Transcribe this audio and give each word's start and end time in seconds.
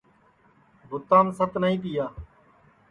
بُتام 0.89 1.27
ست 1.37 1.53
نائی 1.61 1.77
تیا 1.83 2.05